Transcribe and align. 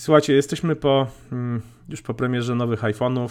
Słuchajcie, 0.00 0.32
jesteśmy 0.32 0.76
po, 0.76 1.06
mm, 1.32 1.60
już 1.88 2.02
po 2.02 2.14
premierze 2.14 2.54
nowych 2.54 2.82
iPhone'ów. 2.82 3.28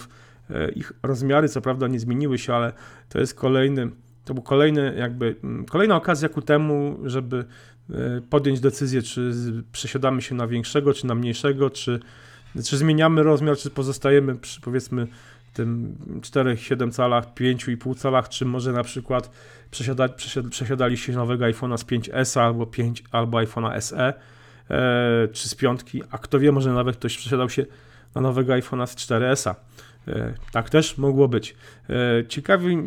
E, 0.50 0.70
ich 0.70 0.92
rozmiary 1.02 1.48
co 1.48 1.60
prawda 1.60 1.88
nie 1.88 2.00
zmieniły 2.00 2.38
się, 2.38 2.54
ale 2.54 2.72
to 3.08 3.20
jest 3.20 3.34
kolejny, 3.34 3.90
to 4.24 4.34
był 4.34 4.42
kolejny 4.42 4.94
jakby, 4.98 5.36
mm, 5.44 5.64
kolejna 5.64 5.96
okazja 5.96 6.28
ku 6.28 6.42
temu, 6.42 6.98
żeby 7.04 7.44
e, 7.90 7.94
podjąć 8.30 8.60
decyzję, 8.60 9.02
czy 9.02 9.32
przesiadamy 9.72 10.22
się 10.22 10.34
na 10.34 10.46
większego, 10.46 10.94
czy 10.94 11.06
na 11.06 11.14
mniejszego, 11.14 11.70
czy, 11.70 12.00
czy 12.64 12.76
zmieniamy 12.76 13.22
rozmiar, 13.22 13.56
czy 13.56 13.70
pozostajemy 13.70 14.36
przy 14.36 14.60
powiedzmy 14.60 15.06
tym 15.54 15.96
4-7 16.20 16.92
calach, 16.92 17.34
5,5 17.34 17.98
calach, 18.02 18.28
czy 18.28 18.44
może 18.44 18.72
na 18.72 18.82
przykład 18.82 19.30
przesiada, 19.70 20.08
przesiadaliście 20.50 21.12
nowego 21.12 21.44
iPhone'a 21.44 21.78
z 21.78 21.84
5S 21.84 22.40
albo 22.40 22.66
5 22.66 23.04
albo 23.12 23.38
iPhone'a 23.38 23.80
SE 23.80 24.14
czy 25.32 25.48
z 25.48 25.54
piątki, 25.54 26.02
a 26.10 26.18
kto 26.18 26.38
wie, 26.38 26.52
może 26.52 26.72
nawet 26.72 26.96
ktoś 26.96 27.18
przesiadał 27.18 27.50
się 27.50 27.66
na 28.14 28.20
nowego 28.20 28.52
iPhone'a 28.52 28.86
z 28.86 28.96
4S-a. 28.96 29.54
E, 30.08 30.34
tak 30.52 30.70
też 30.70 30.98
mogło 30.98 31.28
być. 31.28 31.56
E, 31.88 32.26
ciekawi, 32.26 32.78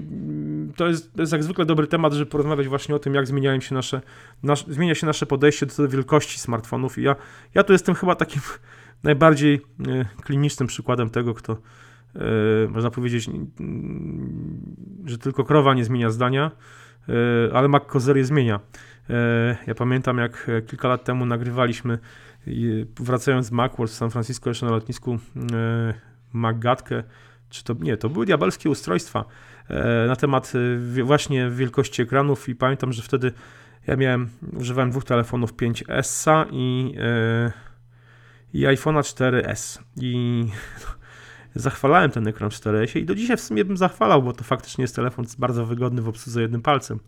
to 0.76 0.88
jest, 0.88 1.14
to 1.14 1.22
jest 1.22 1.32
jak 1.32 1.44
zwykle 1.44 1.66
dobry 1.66 1.88
temat, 1.88 2.14
żeby 2.14 2.26
porozmawiać 2.26 2.68
właśnie 2.68 2.96
o 2.96 3.00
tym, 3.00 3.14
jak 3.14 3.28
zmieniają 3.28 3.60
się 3.60 3.76
nasze, 3.76 4.02
nasz, 4.44 4.66
zmienia 4.66 4.96
się 4.96 5.08
nasze 5.08 5.26
podejście 5.26 5.66
do 5.66 5.88
wielkości 5.88 6.40
smartfonów. 6.40 6.98
I 6.98 7.02
ja, 7.02 7.16
ja 7.56 7.64
tu 7.64 7.74
jestem 7.74 7.96
chyba 7.96 8.16
takim 8.16 8.42
najbardziej 9.04 9.62
e, 9.88 10.06
klinicznym 10.24 10.68
przykładem 10.68 11.10
tego, 11.10 11.34
kto 11.34 11.58
można 12.70 12.92
powiedzieć, 12.92 13.30
że 15.06 15.18
tylko 15.18 15.44
krowa 15.44 15.74
nie 15.74 15.86
zmienia 15.86 16.10
zdania, 16.10 16.52
ale 17.54 17.68
Mac 17.68 17.84
je 18.16 18.26
zmienia. 18.26 18.60
Ja 19.68 19.76
pamiętam, 19.76 20.18
jak 20.18 20.52
kilka 20.68 20.88
lat 20.88 21.04
temu 21.04 21.26
nagrywaliśmy, 21.26 22.00
wracając 23.00 23.46
z 23.46 23.52
Macworld 23.52 23.92
w 23.92 23.96
San 23.96 24.10
Francisco 24.10 24.50
jeszcze 24.50 24.66
na 24.66 24.72
lotnisku 24.72 25.20
Magatkę, 26.34 27.04
czy 27.54 27.64
to 27.64 27.76
nie, 27.80 27.98
to 27.98 28.10
były 28.10 28.26
diabelskie 28.26 28.70
ustrojstwa 28.70 29.26
e, 29.70 30.08
na 30.08 30.16
temat 30.16 30.54
e, 31.00 31.04
właśnie 31.04 31.50
wielkości 31.50 32.02
ekranów 32.02 32.50
i 32.50 32.56
pamiętam, 32.56 32.94
że 32.94 33.02
wtedy 33.02 33.32
ja 33.88 33.96
miałem, 33.96 34.30
używałem 34.54 34.92
dwóch 34.92 35.04
telefonów 35.04 35.54
5S 35.54 36.46
i, 36.52 36.96
e, 37.00 37.52
i 38.54 38.66
iPhone'a 38.66 39.02
4S 39.02 39.80
i 40.02 40.46
zachwalałem 41.56 42.12
ten 42.12 42.28
ekran 42.28 42.50
w 42.50 42.54
4S 42.54 43.00
i 43.00 43.06
do 43.06 43.16
dzisiaj 43.16 43.38
w 43.38 43.42
sumie 43.42 43.66
bym 43.66 43.78
zachwalał, 43.78 44.24
bo 44.24 44.34
to 44.34 44.44
faktycznie 44.44 44.82
jest 44.82 44.96
telefon 44.96 45.26
bardzo 45.38 45.66
wygodny 45.66 46.02
w 46.02 46.08
obsłudze 46.08 46.42
jednym 46.42 46.62
palcem. 46.62 47.00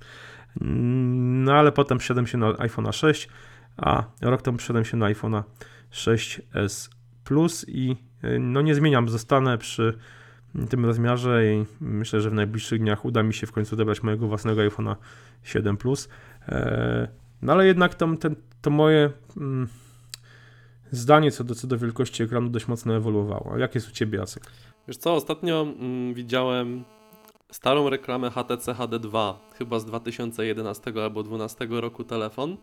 No 0.61 1.53
ale 1.53 1.71
potem 1.71 1.99
wszedłem 1.99 2.27
się 2.27 2.37
na 2.37 2.51
iPhone'a 2.51 2.93
6, 2.93 3.29
a 3.77 4.03
rok 4.21 4.41
temu 4.41 4.57
wszedłem 4.57 4.85
się 4.85 4.97
na 4.97 5.05
iPhone'a 5.05 5.43
6S 5.91 6.89
Plus 7.23 7.65
i 7.67 7.95
no 8.39 8.61
nie 8.61 8.75
zmieniam, 8.75 9.09
zostanę 9.09 9.57
przy 9.57 9.97
tym 10.69 10.85
rozmiarze 10.85 11.53
i 11.53 11.65
myślę, 11.81 12.21
że 12.21 12.29
w 12.29 12.33
najbliższych 12.33 12.79
dniach 12.79 13.05
uda 13.05 13.23
mi 13.23 13.33
się 13.33 13.47
w 13.47 13.51
końcu 13.51 13.75
odebrać 13.75 14.03
mojego 14.03 14.27
własnego 14.27 14.61
iPhone'a 14.61 14.95
7 15.43 15.77
Plus. 15.77 16.09
E, 16.47 17.07
no 17.41 17.53
ale 17.53 17.67
jednak 17.67 17.95
ten, 17.95 18.17
to 18.61 18.69
moje 18.69 19.11
mm, 19.37 19.67
zdanie 20.91 21.31
co 21.31 21.43
do, 21.43 21.55
co 21.55 21.67
do 21.67 21.77
wielkości 21.77 22.23
ekranu 22.23 22.49
dość 22.49 22.67
mocno 22.67 22.95
ewoluowało. 22.95 23.57
Jak 23.57 23.75
jest 23.75 23.89
u 23.89 23.91
Ciebie, 23.91 24.19
Jacek? 24.19 24.43
Wiesz 24.87 24.97
co, 24.97 25.13
ostatnio 25.13 25.61
mm, 25.61 26.13
widziałem 26.13 26.83
starą 27.51 27.89
reklamę 27.89 28.29
HTC 28.29 28.73
HD2, 28.73 29.33
chyba 29.57 29.79
z 29.79 29.85
2011 29.85 30.93
albo 31.03 31.23
2012 31.23 31.81
roku 31.81 32.03
telefon. 32.03 32.57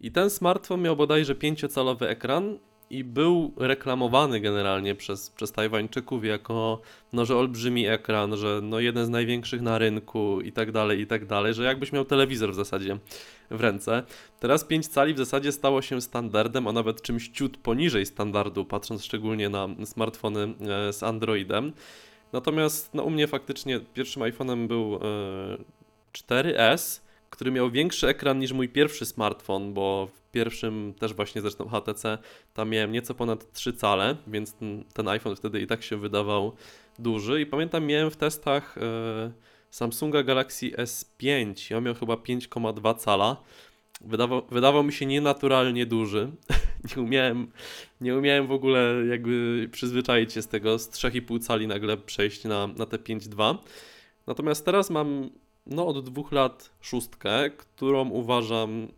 I 0.00 0.12
ten 0.12 0.30
smartfon 0.30 0.82
miał 0.82 0.96
bodajże 0.96 1.34
5-calowy 1.34 2.06
ekran 2.06 2.58
i 2.90 3.04
był 3.04 3.52
reklamowany 3.56 4.40
generalnie 4.40 4.94
przez, 4.94 5.30
przez 5.30 5.52
Tajwańczyków 5.52 6.24
jako, 6.24 6.80
no, 7.12 7.24
że 7.24 7.36
olbrzymi 7.36 7.86
ekran, 7.86 8.36
że 8.36 8.60
no, 8.62 8.80
jeden 8.80 9.06
z 9.06 9.08
największych 9.08 9.62
na 9.62 9.78
rynku 9.78 10.40
i 10.40 10.52
tak 10.52 10.72
dalej, 10.72 11.00
i 11.00 11.06
tak 11.06 11.26
dalej, 11.26 11.54
że 11.54 11.64
jakbyś 11.64 11.92
miał 11.92 12.04
telewizor 12.04 12.52
w 12.52 12.54
zasadzie 12.54 12.98
w 13.50 13.60
ręce. 13.60 14.02
Teraz 14.40 14.64
5 14.64 14.88
cali 14.88 15.14
w 15.14 15.18
zasadzie 15.18 15.52
stało 15.52 15.82
się 15.82 16.00
standardem, 16.00 16.66
a 16.66 16.72
nawet 16.72 17.02
czymś 17.02 17.28
ciut 17.28 17.56
poniżej 17.56 18.06
standardu, 18.06 18.64
patrząc 18.64 19.04
szczególnie 19.04 19.48
na 19.48 19.68
smartfony 19.84 20.54
e, 20.60 20.92
z 20.92 21.02
Androidem. 21.02 21.72
Natomiast 22.32 22.94
no, 22.94 23.02
u 23.02 23.10
mnie 23.10 23.26
faktycznie 23.26 23.80
pierwszym 23.80 24.22
iPhone'em 24.22 24.66
był 24.66 24.94
e, 24.94 24.98
4S, 26.12 27.00
który 27.30 27.50
miał 27.50 27.70
większy 27.70 28.08
ekran 28.08 28.38
niż 28.38 28.52
mój 28.52 28.68
pierwszy 28.68 29.06
smartfon, 29.06 29.74
bo 29.74 30.08
w 30.14 30.30
pierwszym 30.30 30.94
też 30.98 31.14
właśnie 31.14 31.40
zresztą 31.40 31.68
HTC 31.68 32.18
tam 32.54 32.70
miałem 32.70 32.92
nieco 32.92 33.14
ponad 33.14 33.52
3 33.52 33.72
cale, 33.72 34.16
więc 34.26 34.54
ten, 34.54 34.84
ten 34.94 35.08
iPhone 35.08 35.36
wtedy 35.36 35.60
i 35.60 35.66
tak 35.66 35.82
się 35.82 35.96
wydawał 35.96 36.52
duży 36.98 37.40
i 37.40 37.46
pamiętam 37.46 37.84
miałem 37.84 38.10
w 38.10 38.16
testach 38.16 38.78
e, 38.78 39.32
Samsunga 39.70 40.22
Galaxy 40.22 40.70
S5, 40.70 41.76
on 41.76 41.84
miał 41.84 41.94
chyba 41.94 42.14
5,2 42.14 42.98
cala. 42.98 43.36
Wydawał, 44.04 44.42
wydawał 44.50 44.84
mi 44.84 44.92
się 44.92 45.06
nienaturalnie 45.06 45.86
duży. 45.86 46.30
nie, 46.96 47.02
umiałem, 47.02 47.46
nie 48.00 48.16
umiałem 48.16 48.46
w 48.46 48.52
ogóle 48.52 48.94
jakby 49.10 49.68
przyzwyczaić 49.72 50.32
się 50.32 50.42
z 50.42 50.48
tego 50.48 50.78
z 50.78 50.90
3,5 50.90 51.40
cali 51.40 51.66
nagle 51.66 51.96
przejść 51.96 52.44
na, 52.44 52.66
na 52.66 52.86
te 52.86 52.96
5,2. 52.96 53.56
Natomiast 54.26 54.64
teraz 54.64 54.90
mam 54.90 55.30
no 55.66 55.86
od 55.86 56.04
dwóch 56.04 56.32
lat 56.32 56.70
szóstkę, 56.80 57.50
którą 57.50 58.08
uważam 58.08 58.88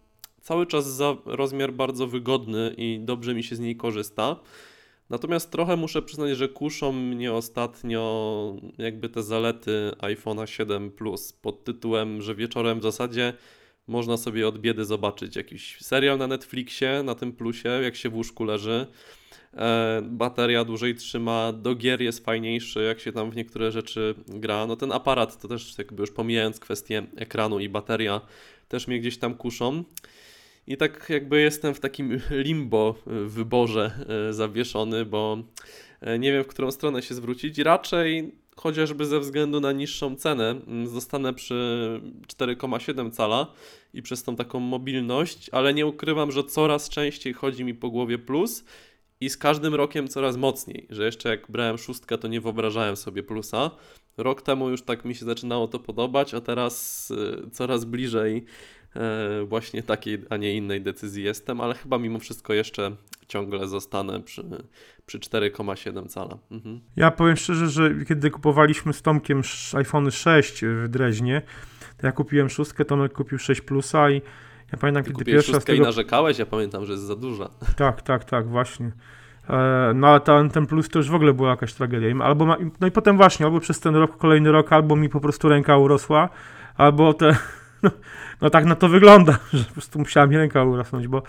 cały 0.41 0.66
czas 0.66 0.87
za 0.87 1.16
rozmiar 1.25 1.72
bardzo 1.72 2.06
wygodny 2.06 2.75
i 2.76 3.00
dobrze 3.03 3.34
mi 3.34 3.43
się 3.43 3.56
z 3.56 3.60
niej 3.60 3.76
korzysta. 3.76 4.37
Natomiast 5.10 5.50
trochę 5.50 5.76
muszę 5.76 6.03
przyznać, 6.03 6.37
że 6.37 6.48
kuszą 6.48 6.93
mnie 6.93 7.32
ostatnio 7.32 8.56
jakby 8.78 9.09
te 9.09 9.22
zalety 9.22 9.91
iPhone'a 9.98 10.47
7 10.47 10.91
Plus 10.91 11.32
pod 11.32 11.64
tytułem, 11.64 12.22
że 12.22 12.34
wieczorem 12.34 12.81
w 12.81 12.82
zasadzie 12.82 13.32
można 13.86 14.16
sobie 14.16 14.48
od 14.48 14.58
biedy 14.58 14.84
zobaczyć 14.84 15.36
jakiś 15.36 15.76
serial 15.80 16.18
na 16.18 16.26
Netflixie, 16.26 17.02
na 17.04 17.14
tym 17.14 17.32
plusie, 17.32 17.68
jak 17.68 17.96
się 17.96 18.08
w 18.08 18.14
łóżku 18.14 18.44
leży. 18.44 18.86
E, 19.56 20.02
bateria 20.02 20.64
dłużej 20.64 20.94
trzyma, 20.94 21.52
do 21.52 21.74
gier 21.74 22.02
jest 22.02 22.24
fajniejszy, 22.24 22.82
jak 22.82 23.00
się 23.00 23.12
tam 23.12 23.30
w 23.30 23.36
niektóre 23.36 23.72
rzeczy 23.72 24.14
gra. 24.28 24.66
No 24.66 24.76
ten 24.76 24.92
aparat 24.92 25.40
to 25.42 25.48
też 25.48 25.78
jakby 25.78 26.00
już 26.00 26.10
pomijając 26.10 26.60
kwestię 26.60 27.06
ekranu 27.16 27.60
i 27.60 27.68
bateria, 27.68 28.20
też 28.68 28.88
mnie 28.88 29.00
gdzieś 29.00 29.18
tam 29.18 29.34
kuszą. 29.34 29.84
I 30.66 30.76
tak 30.76 31.06
jakby 31.10 31.40
jestem 31.40 31.74
w 31.74 31.80
takim 31.80 32.20
limbo 32.30 32.94
wyborze 33.26 34.06
e, 34.28 34.32
zawieszony, 34.32 35.04
bo 35.04 35.38
e, 36.00 36.18
nie 36.18 36.32
wiem 36.32 36.44
w 36.44 36.46
którą 36.46 36.70
stronę 36.70 37.02
się 37.02 37.14
zwrócić. 37.14 37.58
Raczej 37.58 38.34
chociażby 38.56 39.06
ze 39.06 39.20
względu 39.20 39.60
na 39.60 39.72
niższą 39.72 40.16
cenę 40.16 40.50
mm, 40.50 40.88
zostanę 40.88 41.34
przy 41.34 42.00
4,7 42.26 43.10
cala 43.10 43.47
i 43.94 44.03
przez 44.03 44.22
tą 44.22 44.37
taką 44.37 44.60
mobilność, 44.60 45.50
ale 45.53 45.75
nie 45.75 45.87
ukrywam, 45.87 46.32
że 46.32 46.44
coraz 46.44 46.88
częściej 46.88 47.32
chodzi 47.32 47.64
mi 47.64 47.75
po 47.75 47.91
głowie 47.91 48.19
plus 48.19 48.64
i 49.20 49.31
z 49.31 49.37
każdym 49.37 49.75
rokiem 49.75 50.09
coraz 50.09 50.37
mocniej, 50.37 50.87
że 50.91 51.04
jeszcze 51.04 51.28
jak 51.28 51.50
brałem 51.50 51.78
szóstkę, 51.78 52.19
to 52.19 52.28
nie 52.28 52.41
wyobrażałem 52.41 52.97
sobie 52.97 53.22
plusa. 53.22 53.70
Rok 54.16 54.43
temu 54.43 54.70
już 54.70 54.82
tak 54.82 55.04
mi 55.04 55.14
się 55.14 55.25
zaczynało 55.25 55.69
to 55.69 55.78
podobać, 55.78 56.34
a 56.34 56.41
teraz 56.41 57.10
y, 57.10 57.50
coraz 57.53 57.84
bliżej 57.84 58.44
y, 59.43 59.44
właśnie 59.44 59.82
takiej, 59.82 60.19
a 60.31 60.37
nie 60.37 60.56
innej 60.56 60.82
decyzji 60.82 61.25
jestem, 61.25 61.60
ale 61.60 61.75
chyba 61.75 61.98
mimo 61.98 62.19
wszystko 62.19 62.54
jeszcze 62.54 62.97
ciągle 63.28 63.68
zostanę 63.68 64.20
przy, 64.20 64.44
przy 65.06 65.18
4,7 65.18 66.08
cala. 66.08 66.38
Mhm. 66.50 66.80
Ja 66.96 67.10
powiem 67.10 67.36
szczerze, 67.36 67.68
że 67.68 67.90
kiedy 68.08 68.30
kupowaliśmy 68.30 68.92
z 68.92 69.02
Tomkiem 69.02 69.42
iPhone 69.74 70.10
6 70.10 70.64
w 70.64 70.88
Dreźnie, 70.88 71.42
to 71.96 72.06
ja 72.06 72.12
kupiłem 72.12 72.50
szóstkę, 72.50 72.84
Tomek 72.84 73.12
kupił 73.12 73.38
6 73.38 73.60
plusa 73.60 74.10
i 74.10 74.22
ja 74.72 74.78
pamiętam, 74.78 75.04
Ty 75.04 75.10
kiedy 75.10 75.24
pierwszy 75.24 75.52
raz 75.52 75.64
tego... 75.64 75.82
i 75.82 75.86
narzekałeś, 75.86 76.38
ja 76.38 76.46
pamiętam, 76.46 76.86
że 76.86 76.92
jest 76.92 77.04
za 77.04 77.16
duża. 77.16 77.50
Tak, 77.76 78.02
tak, 78.02 78.24
tak, 78.24 78.48
właśnie. 78.48 78.92
E, 79.48 79.92
no 79.94 80.08
ale 80.08 80.20
ten, 80.20 80.50
ten 80.50 80.66
plus 80.66 80.88
to 80.88 80.99
już 80.99 81.10
w 81.10 81.14
ogóle 81.14 81.34
była 81.34 81.50
jakaś 81.50 81.72
tragedia. 81.72 82.25
Albo 82.25 82.46
ma, 82.46 82.56
no 82.81 82.87
i 82.87 82.90
potem 82.90 83.16
właśnie, 83.16 83.46
albo 83.46 83.60
przez 83.60 83.81
ten 83.81 83.94
rok, 83.94 84.16
kolejny 84.16 84.52
rok, 84.52 84.72
albo 84.72 84.96
mi 84.96 85.08
po 85.08 85.20
prostu 85.20 85.49
ręka 85.49 85.76
urosła, 85.76 86.28
albo 86.76 87.14
te, 87.14 87.37
no, 87.82 87.91
no 88.41 88.50
tak 88.50 88.65
na 88.65 88.75
to 88.75 88.88
wygląda, 88.88 89.38
że 89.53 89.65
po 89.65 89.73
prostu 89.73 89.99
musiała 89.99 90.26
mi 90.26 90.37
ręka 90.37 90.65
urosnąć, 90.65 91.09
bo 91.09 91.23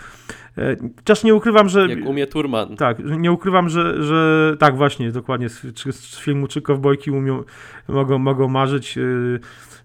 e, 0.57 0.75
nie 1.23 1.35
ukrywam, 1.35 1.69
że... 1.69 1.87
Jak 1.87 2.05
umie 2.05 2.27
Turman. 2.27 2.77
Tak, 2.77 2.97
nie 2.99 3.31
ukrywam, 3.31 3.69
że, 3.69 4.03
że 4.03 4.51
tak 4.59 4.77
właśnie, 4.77 5.11
dokładnie, 5.11 5.49
z, 5.49 5.61
z 5.95 6.19
filmu 6.19 6.47
czy 6.47 6.61
Kowbojki 6.61 7.11
umią, 7.11 7.43
mogą, 7.87 8.17
mogą 8.19 8.47
marzyć. 8.47 8.97
E, 8.97 9.01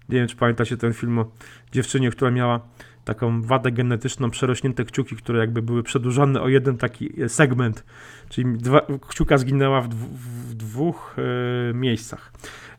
nie 0.09 0.17
wiem, 0.17 0.27
czy 0.27 0.35
pamiętacie 0.35 0.77
ten 0.77 0.93
film 0.93 1.19
o 1.19 1.25
dziewczynie, 1.71 2.11
która 2.11 2.31
miała 2.31 2.59
taką 3.05 3.41
wadę 3.41 3.71
genetyczną, 3.71 4.31
przerośnięte 4.31 4.85
kciuki, 4.85 5.15
które 5.15 5.39
jakby 5.39 5.61
były 5.61 5.83
przedłużone 5.83 6.41
o 6.41 6.49
jeden 6.49 6.77
taki 6.77 7.13
segment, 7.27 7.85
czyli 8.29 8.57
dwa, 8.57 8.81
kciuka 9.09 9.37
zginęła 9.37 9.81
w, 9.81 9.89
w 9.89 10.53
dwóch 10.53 11.15
e, 11.17 11.73
miejscach. 11.73 12.31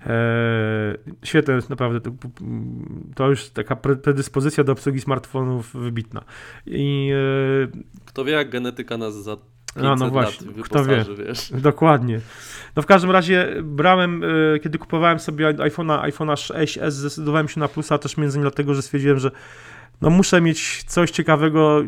E, 0.07 0.99
świetne 1.25 1.55
jest 1.55 1.71
naprawdę, 1.71 2.01
to, 2.01 2.11
to, 3.15 3.29
już 3.29 3.51
taka 3.51 3.77
predyspozycja 3.77 4.65
do 4.65 4.73
obsługi 4.73 5.01
smartfonów 5.01 5.75
wybitna. 5.75 6.25
I, 6.67 7.11
e, 7.65 8.03
Kto 8.05 8.25
wie, 8.25 8.33
jak 8.33 8.51
genetyka 8.51 8.99
nas 8.99 9.15
za 9.15 9.37
500 9.75 10.01
no 10.01 10.11
właśnie, 10.11 10.53
kto 10.63 10.85
wie. 10.85 11.05
wiesz. 11.19 11.53
Dokładnie. 11.53 12.21
No 12.77 12.83
w 12.83 12.87
każdym 12.87 13.11
razie 13.11 13.55
brałem, 13.63 14.25
e, 14.25 14.59
kiedy 14.59 14.79
kupowałem 14.79 15.19
sobie 15.19 15.47
iPhone'a 15.47 16.03
iPhone'a 16.03 16.35
6s, 16.35 16.91
zdecydowałem 16.91 17.49
się 17.49 17.61
na 17.61 17.69
plusa 17.69 17.99
też 17.99 18.17
między 18.17 18.39
innymi 18.39 18.51
dlatego, 18.51 18.75
że 18.75 18.83
stwierdziłem, 18.83 19.19
że 19.19 19.31
no 20.03 20.11
muszę 20.11 20.41
mieć 20.41 20.85
coś 20.87 21.11
ciekawego, 21.11 21.83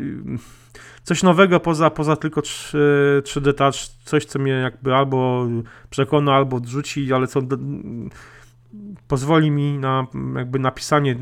coś 1.03 1.23
nowego 1.23 1.59
poza, 1.59 1.89
poza 1.89 2.15
tylko 2.15 2.41
3, 2.41 3.21
3D 3.25 3.53
Touch, 3.53 3.75
coś 4.05 4.25
co 4.25 4.39
mnie 4.39 4.51
jakby 4.51 4.95
albo 4.95 5.47
przekona, 5.89 6.33
albo 6.33 6.57
odrzuci, 6.57 7.13
ale 7.13 7.27
co 7.27 7.41
pozwoli 9.07 9.51
mi 9.51 9.77
na 9.77 10.07
jakby 10.35 10.59
napisanie 10.59 11.15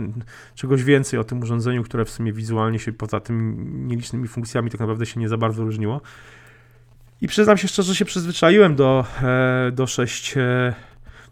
czegoś 0.56 0.84
więcej 0.84 1.20
o 1.20 1.24
tym 1.24 1.42
urządzeniu, 1.42 1.84
które 1.84 2.06
w 2.06 2.10
sumie 2.10 2.34
wizualnie 2.34 2.80
się 2.80 2.94
poza 2.94 3.20
tymi 3.20 3.56
nielicznymi 3.88 4.28
funkcjami 4.28 4.70
tak 4.70 4.80
naprawdę 4.80 5.06
się 5.06 5.20
nie 5.20 5.30
za 5.30 5.38
bardzo 5.38 5.64
różniło. 5.64 6.02
I 7.22 7.28
przyznam 7.28 7.58
się 7.58 7.68
szczerze, 7.68 7.88
że 7.88 7.96
się 7.96 8.06
przyzwyczaiłem 8.06 8.76
do, 8.76 9.06
e, 9.22 9.72
do 9.72 9.88
6, 9.88 10.38
e, 10.38 10.74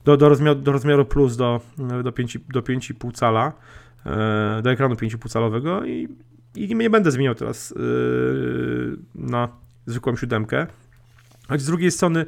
do, 0.05 0.17
do, 0.17 0.29
rozmiaru, 0.29 0.59
do 0.59 0.71
rozmiaru 0.71 1.05
plus, 1.05 1.37
do, 1.37 1.61
do 1.77 2.11
5,5 2.11 2.39
do 2.49 2.61
5 2.61 2.93
cala, 3.13 3.53
do 4.63 4.71
ekranu 4.71 4.95
5,5 4.95 5.29
calowego 5.29 5.85
i, 5.85 6.07
i 6.55 6.75
nie 6.75 6.89
będę 6.89 7.11
zmieniał 7.11 7.35
teraz 7.35 7.73
na 9.15 9.49
zwykłą 9.85 10.15
siódemkę. 10.15 10.67
Choć 11.47 11.61
z 11.61 11.65
drugiej 11.65 11.91
strony, 11.91 12.25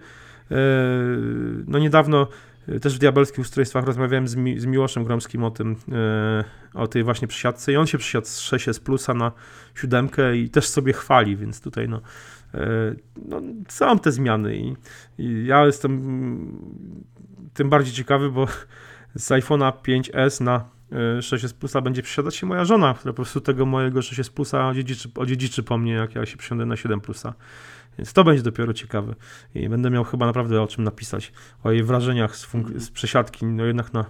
no 1.67 1.79
niedawno 1.79 2.27
też 2.81 2.95
w 2.95 2.99
diabelskich 2.99 3.39
ustrojstwach 3.39 3.85
rozmawiałem 3.85 4.27
z, 4.27 4.35
Mi 4.35 4.59
z 4.59 4.65
Miłoszem 4.65 5.03
Gromskim 5.03 5.43
o 5.43 5.51
tym, 5.51 5.75
o 6.73 6.87
tej 6.87 7.03
właśnie 7.03 7.27
przysiadce 7.27 7.73
i 7.73 7.75
on 7.75 7.87
się 7.87 7.97
przysiadł 7.97 8.27
z 8.27 8.39
6 8.39 8.79
plusa 8.83 9.13
na 9.13 9.31
siódemkę 9.75 10.37
i 10.37 10.49
też 10.49 10.67
sobie 10.67 10.93
chwali, 10.93 11.37
więc 11.37 11.61
tutaj 11.61 11.89
no 11.89 12.01
E, 12.53 12.95
no, 13.25 13.41
są 13.67 13.99
te 13.99 14.11
zmiany 14.11 14.57
i, 14.57 14.75
i, 15.17 15.45
ja 15.45 15.65
jestem 15.65 16.01
tym 17.53 17.69
bardziej 17.69 17.93
ciekawy, 17.93 18.31
bo 18.31 18.47
z 19.15 19.29
iPhone'a 19.29 19.71
5S 19.71 20.41
na 20.41 20.69
6S 21.19 21.51
e, 21.51 21.53
Plusa 21.59 21.81
będzie 21.81 22.01
przesiadać 22.01 22.35
się 22.35 22.45
moja 22.45 22.65
żona, 22.65 22.93
która 22.93 23.13
po 23.13 23.15
prostu 23.15 23.41
tego 23.41 23.65
mojego 23.65 23.99
6S 23.99 24.31
Plusa 24.31 24.69
odziedziczy, 24.69 25.09
odziedziczy 25.15 25.63
po 25.63 25.77
mnie, 25.77 25.93
jak 25.93 26.15
ja 26.15 26.25
się 26.25 26.37
przesiądę 26.37 26.65
na 26.65 26.75
7 26.75 27.01
Plusa. 27.01 27.33
Więc 27.97 28.13
to 28.13 28.23
będzie 28.23 28.43
dopiero 28.43 28.73
ciekawe. 28.73 29.15
I 29.55 29.69
będę 29.69 29.89
miał 29.89 30.03
chyba 30.03 30.25
naprawdę 30.25 30.61
o 30.61 30.67
czym 30.67 30.83
napisać, 30.83 31.31
o 31.63 31.71
jej 31.71 31.83
wrażeniach 31.83 32.35
z, 32.35 32.47
z 32.77 32.91
przesiadki, 32.91 33.45
no 33.45 33.65
jednak 33.65 33.93
na 33.93 34.05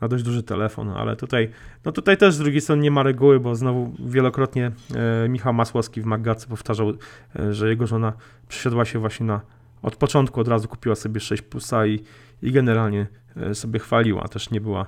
na 0.00 0.08
dość 0.08 0.24
duży 0.24 0.42
telefon, 0.42 0.88
ale 0.88 1.16
tutaj, 1.16 1.50
no 1.84 1.92
tutaj 1.92 2.16
też 2.16 2.34
z 2.34 2.38
drugiej 2.38 2.60
strony 2.60 2.82
nie 2.82 2.90
ma 2.90 3.02
reguły, 3.02 3.40
bo 3.40 3.54
znowu 3.54 3.92
wielokrotnie 3.98 4.72
e, 4.94 5.28
Michał 5.28 5.54
Masłowski 5.54 6.00
w 6.00 6.04
Maggacy 6.04 6.48
powtarzał, 6.48 6.92
e, 7.36 7.54
że 7.54 7.68
jego 7.68 7.86
żona 7.86 8.12
przesiadła 8.48 8.84
się 8.84 8.98
właśnie 8.98 9.26
na, 9.26 9.40
od 9.82 9.96
początku 9.96 10.40
od 10.40 10.48
razu 10.48 10.68
kupiła 10.68 10.94
sobie 10.94 11.20
6 11.20 11.42
plusa 11.42 11.86
i, 11.86 12.04
i 12.42 12.52
generalnie 12.52 13.06
e, 13.36 13.54
sobie 13.54 13.80
chwaliła, 13.80 14.28
też 14.28 14.50
nie 14.50 14.60
była, 14.60 14.86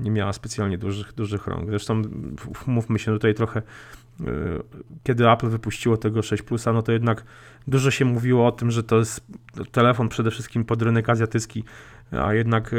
nie 0.00 0.10
miała 0.10 0.32
specjalnie 0.32 0.78
dużych, 0.78 1.12
dużych 1.12 1.46
rąk. 1.46 1.70
Zresztą 1.70 2.02
mówmy 2.66 2.98
się 2.98 3.12
tutaj 3.12 3.34
trochę, 3.34 3.62
e, 4.20 4.24
kiedy 5.02 5.30
Apple 5.30 5.48
wypuściło 5.48 5.96
tego 5.96 6.22
6 6.22 6.42
plusa, 6.42 6.72
no 6.72 6.82
to 6.82 6.92
jednak 6.92 7.24
dużo 7.68 7.90
się 7.90 8.04
mówiło 8.04 8.46
o 8.46 8.52
tym, 8.52 8.70
że 8.70 8.82
to 8.82 8.98
jest 8.98 9.26
telefon 9.72 10.08
przede 10.08 10.30
wszystkim 10.30 10.64
pod 10.64 10.82
rynek 10.82 11.08
azjatycki, 11.08 11.64
a 12.12 12.34
jednak 12.34 12.72
e, 12.72 12.76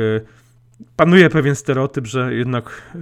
panuje 0.96 1.30
pewien 1.30 1.56
stereotyp, 1.56 2.08
że 2.08 2.36
jednak 2.36 2.94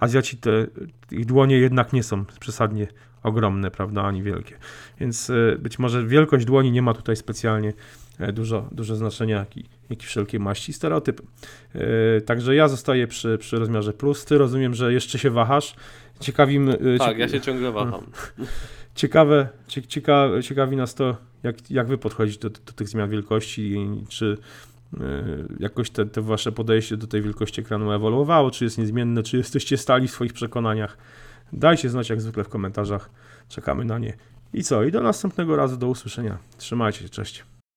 Azjaci, 0.00 0.36
te, 0.36 0.66
ich 1.10 1.26
dłonie 1.26 1.58
jednak 1.58 1.92
nie 1.92 2.02
są 2.02 2.24
przesadnie 2.40 2.86
ogromne, 3.22 3.70
prawda, 3.70 4.02
ani 4.02 4.22
wielkie. 4.22 4.56
Więc 5.00 5.32
być 5.58 5.78
może 5.78 6.06
wielkość 6.06 6.44
dłoni 6.44 6.72
nie 6.72 6.82
ma 6.82 6.94
tutaj 6.94 7.16
specjalnie 7.16 7.72
dużo, 8.32 8.68
dużo 8.72 8.96
znaczenia, 8.96 9.36
jak 9.36 9.56
i, 9.56 9.64
jak 9.90 10.02
i 10.02 10.06
wszelkie 10.06 10.38
maści 10.38 10.72
stereotypy. 10.72 11.22
Yy, 11.74 11.80
także 12.26 12.54
ja 12.54 12.68
zostaję 12.68 13.06
przy, 13.06 13.38
przy 13.38 13.58
rozmiarze 13.58 13.92
plus. 13.92 14.24
Ty 14.24 14.38
rozumiem, 14.38 14.74
że 14.74 14.92
jeszcze 14.92 15.18
się 15.18 15.30
wahasz. 15.30 15.74
Ciekawi 16.20 16.54
yy, 16.54 16.98
Tak, 16.98 17.18
ja 17.18 17.28
się 17.28 17.40
ciągle 17.40 17.72
waham. 17.72 18.06
Ciekawe, 18.94 19.48
cieka, 19.68 20.28
ciekawi 20.42 20.76
nas 20.76 20.94
to, 20.94 21.16
jak, 21.42 21.70
jak 21.70 21.86
wy 21.86 21.98
podchodzicie 21.98 22.40
do, 22.40 22.50
do 22.50 22.72
tych 22.72 22.88
zmian 22.88 23.10
wielkości 23.10 23.62
i 23.62 24.06
czy 24.08 24.36
E, 24.96 25.24
jakoś 25.60 25.90
te, 25.90 26.06
te 26.06 26.22
wasze 26.22 26.52
podejście 26.52 26.96
do 26.96 27.06
tej 27.06 27.22
wielkości 27.22 27.60
ekranu 27.60 27.92
ewoluowało, 27.92 28.50
czy 28.50 28.64
jest 28.64 28.78
niezmienne, 28.78 29.22
czy 29.22 29.36
jesteście 29.36 29.76
stali 29.76 30.08
w 30.08 30.10
swoich 30.10 30.32
przekonaniach. 30.32 30.98
Dajcie 31.52 31.88
znać 31.88 32.10
jak 32.10 32.20
zwykle 32.20 32.44
w 32.44 32.48
komentarzach, 32.48 33.10
czekamy 33.48 33.84
na 33.84 33.98
nie. 33.98 34.16
I 34.52 34.62
co? 34.62 34.84
I 34.84 34.92
do 34.92 35.02
następnego 35.02 35.56
razu, 35.56 35.76
do 35.76 35.88
usłyszenia. 35.88 36.38
Trzymajcie 36.58 37.00
się, 37.00 37.08
cześć. 37.08 37.44